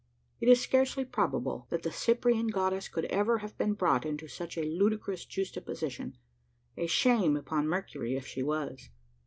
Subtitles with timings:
[0.39, 4.57] It is scarcely probable that the Cyprian goddess could ever have been brought into such
[4.57, 6.17] a ludicrous juxtaposition
[6.75, 8.89] a shame upon Mercury if she was!